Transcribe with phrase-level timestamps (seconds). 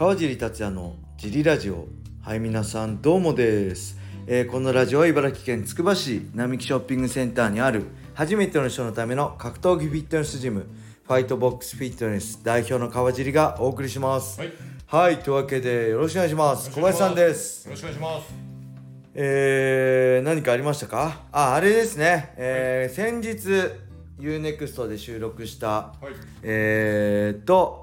[0.00, 1.86] 川尻達也のジリラジオ。
[2.22, 10.64] はい皆さんどうもです、えーこのラジオは茨城県つくば市並木ショッピングセンターにある初めての人のための格闘技フィットネスジム
[11.06, 14.40] ファイトボックスフィットネス代表の川尻がお送りします。
[14.40, 14.52] はい。
[14.86, 16.70] はいというわけでよろしくお願いします。
[16.70, 17.66] 小林さんです。
[17.66, 18.34] よろしくお願いします。
[19.12, 21.26] えー、何かありましたか？
[21.30, 26.14] ああれですね、えー先日 UNEXT で収録したはい。
[26.42, 27.79] えー、と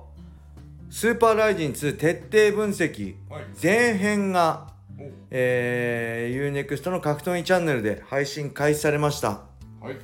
[0.89, 3.43] スーパーライジン2徹底分析はい。
[3.61, 9.41] 前編が、おえー、UNEXT の格闘技チャンネルで配信開始されました
[9.81, 9.97] はい。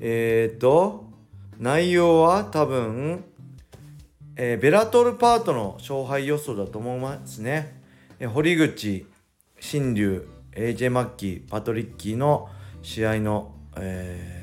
[0.00, 1.04] えー、と
[1.58, 3.24] 内容は多分、
[4.36, 7.82] えーベラトルパートの勝敗予想だと思いますね、
[8.18, 9.06] えー堀口
[9.60, 12.48] 新龍 AJ マッキーパトリッキーの
[12.82, 14.42] 試合の、えー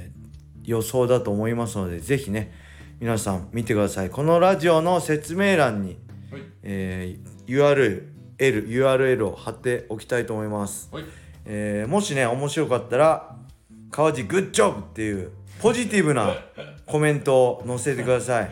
[0.69, 2.53] 予想だと思いますのでぜひね
[2.99, 5.97] 皆さん見てくださいこのラジオの説明欄に、
[6.31, 6.41] はい。
[6.63, 8.03] えー URL
[8.37, 11.05] URL を貼っておきたいと思いますはい。
[11.45, 13.35] えーもしね面白かったら
[13.91, 16.35] 「川地グッジョブ!」っていうポジティブな
[16.85, 18.49] コメントを載せてください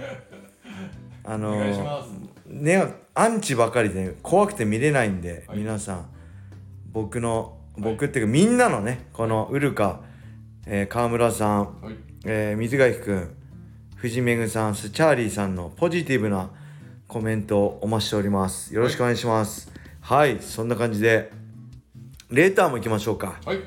[1.24, 2.10] あのお願いします。
[2.48, 6.06] ねアンチばかりで怖くて見れないんで、はい皆さん
[6.92, 10.02] 僕の僕っていうかみんなのねこのウルカ、
[10.66, 11.96] えー川村さん、はい。
[12.26, 13.37] えー水垣くん
[13.98, 16.52] 藤めぐさんスチャーリーさんのポジティブな
[17.08, 18.72] コメントをお待ちしております。
[18.76, 19.72] よろしくお願いします。
[20.02, 21.32] はい、そんな感じで
[22.30, 23.40] レーターも行きましょうか。
[23.44, 23.60] はい。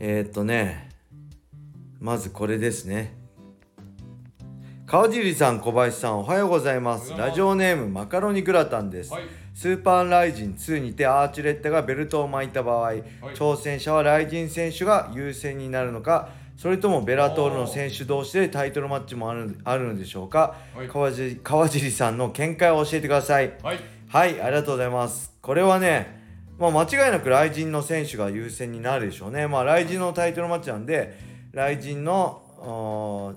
[0.00, 0.90] えー、っとね
[2.00, 3.14] まずこれですね。
[4.86, 7.12] 川尻さん小林さんおはようございます。
[7.12, 7.30] おはようございます。
[7.30, 9.22] ラジオネームマカロニグラタンです、はい。
[9.54, 12.94] スーパーライジン2にてアーチュレッタがベルトを巻いた場合、
[13.36, 23.78] 挑戦者はライジン選手が優先になるのかそれともベラトールの選手同士でタイトルマッチもあるあるのでしょうか、はい川尻川尻さんの見解を教えてくださいはい。
[24.08, 26.24] はいありがとうございますこれはね
[26.58, 31.18] まあ間違いなくライジンの選手が優先になるでしょうねまあライジンのタイトルマッチなんで
[31.52, 33.36] ライジンの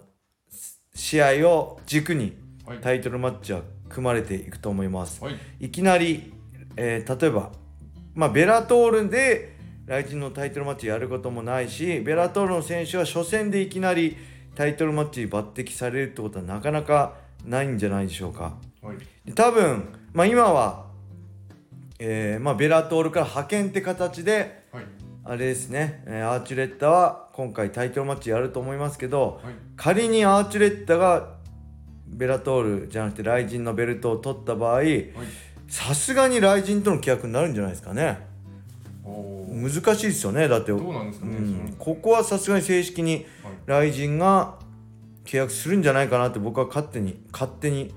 [0.95, 2.77] 試合を軸にはい。
[2.79, 5.35] タイトルマッチは組まれていくと思いますはい。
[5.59, 6.31] いきなり、
[6.77, 7.51] えー例えば、
[8.13, 9.57] まあ、ベラトールで
[9.89, 14.17] ライジンのタイトルマッチやることもないしベラトールの選手は初戦でいきなり
[14.53, 18.53] タイトルマッチに抜擢されるってことはなかなかないんじゃないでしょうか。
[18.83, 18.97] はい。
[19.25, 20.85] で多分、まあ、今は、
[21.97, 24.85] えーまあ、ベラトールから派遣って形ではい。
[25.23, 29.53] あれですね、えーアーチュレッタは今回タイトルマッチやると思いますけどはい。
[29.75, 31.33] 仮にアーチュレッタが
[32.05, 35.09] ベラトールじゃなくてライジンのベルトを取った場合はい。
[35.67, 38.29] さすがにライジンとの契約になるんじゃないですかね
[39.59, 41.35] 難しいですよねだって、どうなんですかね。
[41.35, 43.25] うん、ここはさすがに正式にはい。
[43.65, 44.55] ライジンが
[45.25, 47.93] 契約するんじゃないかなって僕は勝手に勝手に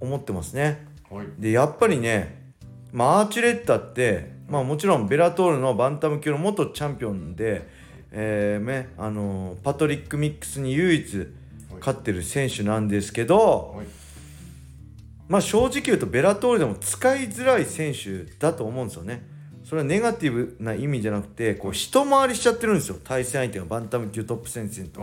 [0.00, 1.26] 思ってますねはい。
[1.38, 2.54] でやっぱりね、
[2.92, 7.68] まあ、アーチュレッタって、まあ、もちろんベラトールのバンタム級の元チャンピオンで、
[8.10, 11.28] えーねあのパトリック・ミックスに唯一
[11.78, 13.86] 勝ってる選手なんですけど、はい。
[15.28, 19.31] まあ正直言うとベラトールでも使いづらい選手だと思うんですよね。
[19.72, 25.00] それはネガティブな意味じゃなくてこう一回りしちゃってるんですよ対戦相手がバンタム級トップ戦線と。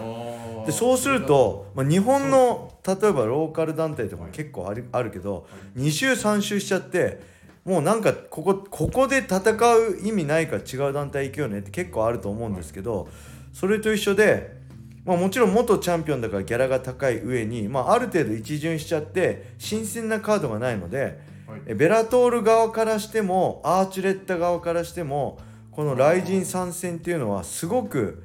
[0.67, 7.19] でそうする、と、まあ、日本の例えばローカル団体とかも結構あるあるけど2週3週しちゃって
[7.65, 13.09] もうなんかここここで戦う意味ないから違う団体行くよねって結構あると思うんですけど
[13.51, 14.55] それと一緒で、
[15.03, 21.15] まあ、もちろん元チャンピオンだからギャラが高い上に、まあ、ある程度一巡しちゃって新鮮なカードがないのではい。
[21.65, 25.39] えベラトール側からしてもアーチュレッタ側からしても
[25.71, 28.23] このライジン参戦っていうのはすごく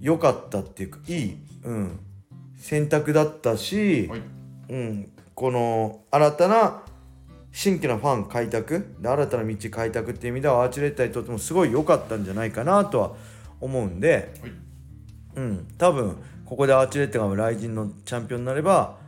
[0.00, 2.00] 良かったっていうかいい、うん、
[2.56, 4.22] 選択だったし、はい。
[4.70, 6.82] うん、この新たな
[7.52, 13.12] 新規のファン開拓で新たな道開拓っていう意味ではアーチュレッタにとってもすごい良かったんじゃないかなとは
[13.60, 14.52] 思うんで、はい。
[15.36, 18.98] うん、多分ここでアーチュレッタがライジンのチャンピオンになれば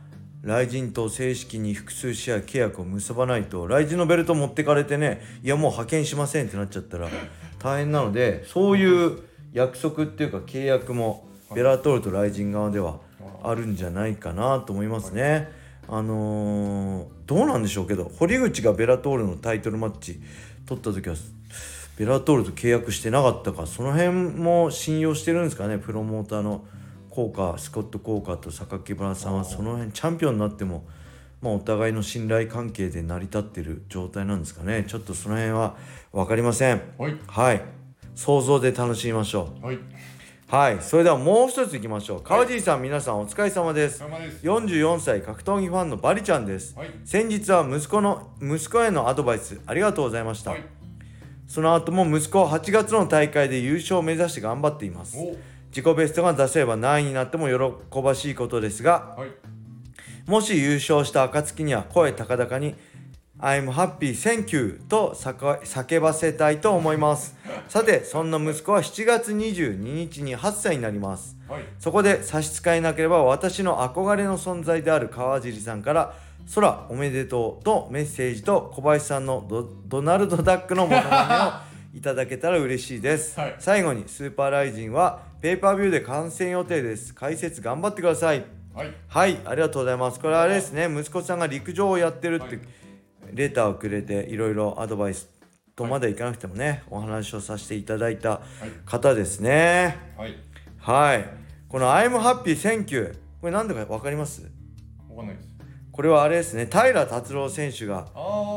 [0.43, 7.09] ライジンと正式に複数試合契約を結ばないとライジンのベルト持ってかれてねいやもう派遣しませんってなっちゃったら
[7.59, 9.19] 大変なのでそういう
[9.53, 12.99] 約束っていうか契約もベラトールとライジン側では
[13.43, 15.49] あるんじゃないかなと思いますね。
[15.87, 20.21] あのーどうなんでしょうけど堀口がベラトールのタイトルマッチ
[20.65, 21.15] 取った時は
[21.97, 26.63] ベラトールと契約してなかったかその辺も信用してるんですかねプロモーターの
[27.17, 30.85] 効果スコット・コーカーと榊原さんはその辺チャンピオンになっても、
[31.41, 34.85] まあ、お互いの信頼関係で成り立ってる状態なんですかね。
[34.87, 35.75] ちょっとその辺は
[36.13, 36.81] 分かりません。
[36.99, 37.17] はい。
[37.25, 37.61] はい。
[38.13, 39.65] 想像で楽しみましょう。
[39.65, 39.79] はい。
[40.47, 40.77] はい。
[40.79, 42.21] それではもう一ついきましょう。
[42.21, 44.03] 川尻さん、皆さんお疲れ様です。
[44.03, 44.45] お疲れ様です。
[44.45, 46.89] 44歳格闘技ファンのバリちゃんです、はい。
[47.03, 50.63] 先日は息子の息子へのアドバイスありがとうございました、はい。
[51.47, 55.17] その後も息子は8月の大会で優勝を目指して頑張っています。
[55.17, 55.35] お
[55.69, 59.29] 自己ベストが出せれば何位になっても喜ばしいことですがはい
[60.27, 62.75] もし優勝した暁には声高々に
[63.39, 67.35] I'm happy, thank you と叫叫ばせたいと思います。
[67.69, 71.37] さて、そんな息子は7月22日に8歳になります。
[71.47, 76.13] はいそこで差し支えなければ私の憧れの存在である川尻さんから
[76.53, 81.61] 空おめでとうとメッセージと小林さんのドドナルドダックのモノマ
[81.93, 87.13] ネを いただけたら嬉しいです、はい最後にスーパーライジンはペーパービューで観戦予定です。
[87.13, 88.43] 解説頑張ってください。
[88.73, 88.93] はい。
[89.07, 90.19] はい、ありがとうございます。
[90.19, 92.59] これはあれですね、息子さんが陸上をやってるって、はい。
[93.33, 95.29] レターをくれて、いろいろアドバイス
[95.75, 98.41] とまでいかなくてもね、お話をさせていただいた
[98.85, 99.97] 方ですね。
[100.17, 100.35] はい。
[100.79, 101.29] はい。
[101.69, 103.15] この I'm happy, thank you。
[103.39, 104.41] これ何だかわかります？
[105.11, 105.47] わかんないです。
[105.91, 108.07] これはあれですね、平達郎選手が、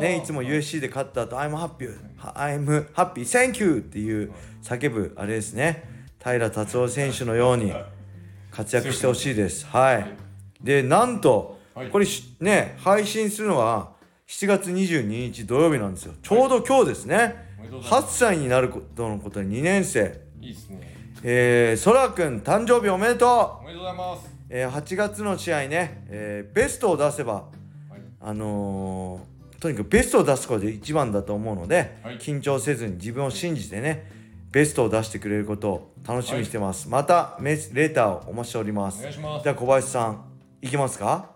[0.00, 5.99] ね、いつも USC で勝った後、I'm happy, I'm happy, thank you っていう叫ぶ、あれですね。
[6.22, 7.72] 平達郎選手のように
[8.50, 9.66] 活躍してほしいです。
[9.66, 10.06] はい。
[10.62, 13.92] で、なんと、はいこれしね、配信するのは
[14.26, 16.14] 7月22日土曜日なんですよ。
[16.22, 17.48] ちょうど今日ですね。
[17.58, 20.20] おめでとうござい8歳になることのことに2年生。
[20.40, 20.90] いいですね
[21.22, 34.10] えー、そらくん誕生日おめでとうおめでとうございますえー、8月の試合ね、えーベストを出せば、はいあのーとにかくベストを出すことで一番だと思うので、はい緊張せずに自分を信じてね
[34.50, 38.98] ベストを出してくれることを楽しみにしてます、またメスレーターをお待ちしております。
[38.98, 39.44] お願いします。
[39.44, 40.24] じゃあ小林さん
[40.60, 41.30] いきますか？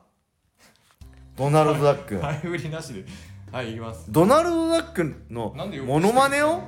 [1.37, 3.05] ドナルド・ダック、前振りなしで。
[3.53, 4.07] はい行きます。
[4.11, 5.55] ドナルド・ダックの
[5.87, 6.63] モノマネを？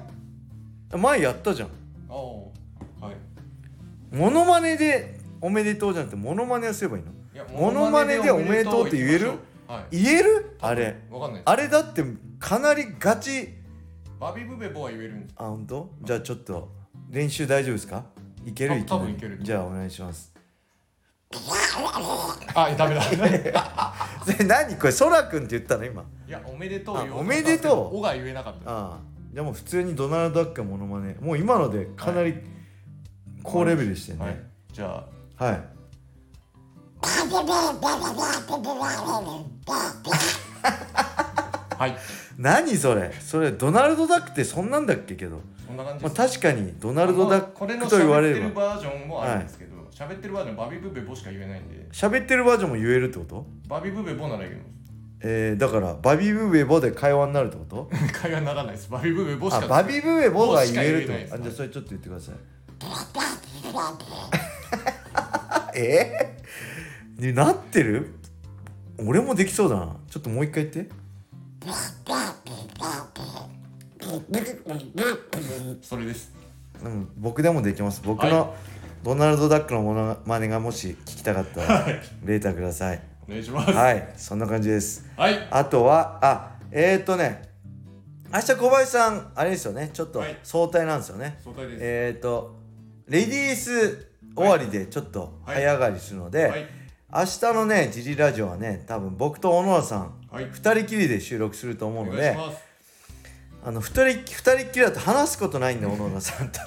[0.93, 1.69] 前やったじゃん。
[1.69, 2.17] ああ
[3.07, 3.17] はい。
[4.13, 7.11] モノマネでおめでとうじゃなくてモノマネをすればいいの？
[7.35, 9.33] いやモノマネでおめでとうって言える？
[9.67, 10.01] はい。
[10.01, 10.57] 言える？
[10.61, 10.97] あれ？
[11.11, 11.51] わかんないです。
[11.51, 12.05] あれだって
[12.39, 13.49] かなりガチ
[14.19, 15.35] バビブベボは言えるんです。
[15.37, 15.91] あ本当？
[16.03, 16.69] じゃあちょっと
[17.11, 18.05] 練習大丈夫ですか？
[18.45, 18.73] いける？
[18.73, 20.33] あい多分いけるじゃあお願いします。
[22.55, 23.03] あダメだ。
[24.25, 25.85] それ何これそらくんって言ったの？
[25.85, 26.05] 今。
[26.27, 27.99] いやおめでとう言おめでとう？
[27.99, 28.99] おが言えなかったああ
[29.33, 32.35] でも普通にドナルド・ダックのモノマネもう今のでかなり
[33.43, 34.87] 高レベルでしたよはいねじゃ
[35.37, 35.63] はい、あ
[41.79, 41.97] はい
[42.39, 43.13] 何それ？
[43.21, 46.17] それドナルド・ダックってそんなんだっけけど、まあ、そんな感じです。
[46.17, 51.87] 確かにドナルド・ダッこれのクと言われ喋ってるバージョンもあるんですけど喋ってるバージョンバビブベボしか言えないんで。
[51.93, 53.47] 喋ってるバージョンも言えるってこと？
[53.69, 54.61] バビブベボなら言え
[55.23, 57.91] えー、だからバビブベボで会話になるってこと？
[58.13, 58.91] 会話にならないです。
[58.91, 61.31] バビブベボしかあバビブベボが言えるボしか言えないです。
[61.31, 62.35] とあじゃあそれちょっと言ってください。
[65.79, 66.37] え？
[67.19, 68.15] ー、 ねなってる？
[68.99, 69.97] 俺もできそうだな。
[70.11, 70.91] ちょっともう一回言って
[75.83, 76.33] それです。
[76.85, 78.03] うん僕でもできます。
[78.05, 78.55] 僕はの
[79.03, 81.87] ドナルド・ダックのモノマネがもし聞きたかったら
[82.25, 83.01] レーターください。
[83.29, 83.73] お願いします。
[83.73, 85.09] はいそんな感じです。
[85.17, 85.49] はい。
[85.51, 87.43] あとはあえー、っとね
[88.33, 89.91] 明日小林さんあれですよね。
[89.93, 90.37] ちょっとはい。
[90.43, 91.79] 早退なんですよね、相対です。
[91.81, 92.57] えー、っと
[93.09, 96.67] レディース終わりでちょっと早上がりするので、はい。
[97.15, 100.49] 明日のねジリラジオはね多分僕と小野田さん、はい。
[100.51, 102.37] 二人きりで収録すると思うおので
[103.67, 106.61] あの二人二人っきりだと話すことないんで小野田さんと。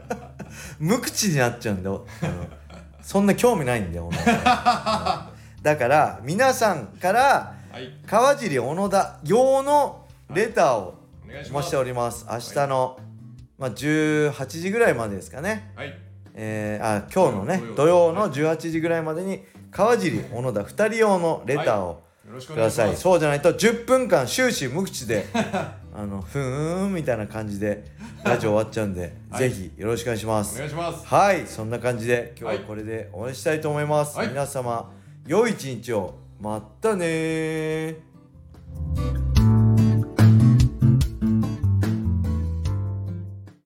[0.78, 2.06] 無口になっちゃうんであの
[3.00, 7.98] そんな興味ないんで小野田さんだから皆さんからはい。
[8.06, 12.26] 川尻小野田用のレターをお願いしております。
[12.30, 12.98] 明日の、
[13.56, 15.72] まあ、18時ぐらいまでですかね。
[15.76, 15.98] はい。
[16.34, 22.96] えー、あ今日のね土土曜曜の18時ぐらいまでに川尻小野田2人用のレターをよろしください、願い。
[22.98, 25.24] そうじゃないと10分間終始無口で
[25.98, 27.82] あのふーんみたいな感じで
[28.22, 29.50] ラジオ終わっちゃうんで、はい。
[29.50, 31.04] ぜひよろしくお願いしまおす願いします。
[31.04, 32.64] はいそんな感じで今日ははい。
[32.68, 34.28] これで終わりしたいと思います、はい。
[34.28, 34.92] 皆様
[35.26, 36.14] 良い一日を。
[36.40, 37.96] まったねー